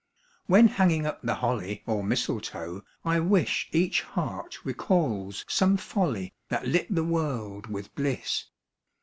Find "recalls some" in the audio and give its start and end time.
4.65-5.77